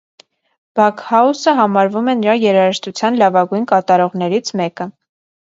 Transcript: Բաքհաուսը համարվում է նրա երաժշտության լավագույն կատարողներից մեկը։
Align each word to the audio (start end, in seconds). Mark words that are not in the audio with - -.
Բաքհաուսը 0.77 1.53
համարվում 1.59 2.09
է 2.13 2.15
նրա 2.23 2.35
երաժշտության 2.45 3.21
լավագույն 3.21 3.69
կատարողներից 3.75 4.53
մեկը։ 4.65 4.91